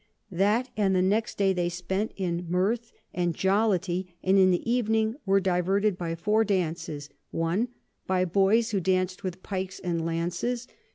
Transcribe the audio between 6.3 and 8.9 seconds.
Dances; 1. By Boys, who